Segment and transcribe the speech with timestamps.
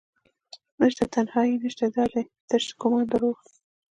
[0.79, 3.37] نشته تنهایې نشته دادي تش ګمان دروح